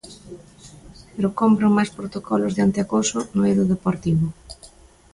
Pero 1.13 1.35
cómpren 1.39 1.71
máis 1.77 1.91
protocolos 1.99 2.53
de 2.53 2.61
antiacoso 2.67 3.19
no 3.35 3.41
eido 3.49 3.63
deportivo. 3.73 4.25